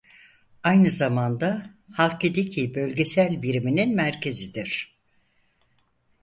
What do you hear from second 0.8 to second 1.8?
zamanda